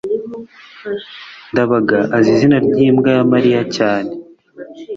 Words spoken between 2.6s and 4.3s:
ry'imbwa ya mariya cyane